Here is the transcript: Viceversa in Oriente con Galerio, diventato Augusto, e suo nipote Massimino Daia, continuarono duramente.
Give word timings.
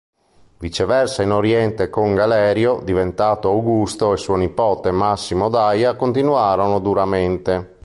Viceversa 0.57 1.21
in 1.21 1.29
Oriente 1.31 1.91
con 1.91 2.15
Galerio, 2.15 2.81
diventato 2.83 3.49
Augusto, 3.49 4.13
e 4.13 4.17
suo 4.17 4.35
nipote 4.35 4.89
Massimino 4.89 5.47
Daia, 5.47 5.95
continuarono 5.95 6.79
duramente. 6.79 7.75